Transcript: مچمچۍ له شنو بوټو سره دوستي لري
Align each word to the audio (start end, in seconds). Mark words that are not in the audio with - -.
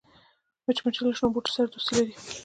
مچمچۍ 0.65 0.99
له 1.05 1.11
شنو 1.17 1.33
بوټو 1.33 1.51
سره 1.55 1.67
دوستي 1.73 1.93
لري 1.97 2.13